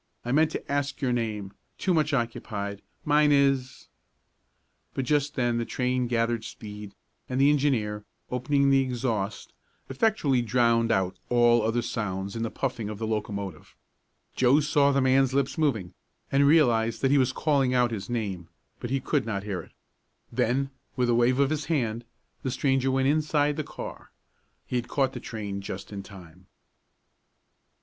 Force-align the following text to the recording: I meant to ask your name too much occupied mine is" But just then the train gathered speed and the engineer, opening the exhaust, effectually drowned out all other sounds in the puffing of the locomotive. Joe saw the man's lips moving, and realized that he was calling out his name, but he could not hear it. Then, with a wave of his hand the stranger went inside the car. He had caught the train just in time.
I 0.25 0.31
meant 0.31 0.49
to 0.49 0.71
ask 0.71 0.99
your 0.99 1.13
name 1.13 1.53
too 1.77 1.93
much 1.93 2.11
occupied 2.11 2.81
mine 3.05 3.31
is" 3.31 3.87
But 4.95 5.05
just 5.05 5.35
then 5.35 5.59
the 5.59 5.63
train 5.65 6.07
gathered 6.07 6.43
speed 6.43 6.95
and 7.29 7.39
the 7.39 7.51
engineer, 7.51 8.03
opening 8.31 8.71
the 8.71 8.81
exhaust, 8.81 9.53
effectually 9.89 10.41
drowned 10.41 10.91
out 10.91 11.19
all 11.29 11.61
other 11.61 11.83
sounds 11.83 12.35
in 12.35 12.41
the 12.41 12.49
puffing 12.49 12.89
of 12.89 12.97
the 12.97 13.05
locomotive. 13.05 13.75
Joe 14.35 14.59
saw 14.59 14.91
the 14.91 15.01
man's 15.01 15.35
lips 15.35 15.55
moving, 15.55 15.93
and 16.31 16.47
realized 16.47 17.03
that 17.03 17.11
he 17.11 17.19
was 17.19 17.31
calling 17.31 17.75
out 17.75 17.91
his 17.91 18.09
name, 18.09 18.49
but 18.79 18.89
he 18.89 18.99
could 18.99 19.27
not 19.27 19.43
hear 19.43 19.61
it. 19.61 19.71
Then, 20.31 20.71
with 20.95 21.09
a 21.09 21.13
wave 21.13 21.37
of 21.39 21.51
his 21.51 21.65
hand 21.65 22.05
the 22.41 22.49
stranger 22.49 22.89
went 22.89 23.07
inside 23.07 23.55
the 23.55 23.63
car. 23.63 24.09
He 24.65 24.77
had 24.77 24.87
caught 24.87 25.13
the 25.13 25.19
train 25.19 25.61
just 25.61 25.93
in 25.93 26.01
time. 26.01 26.47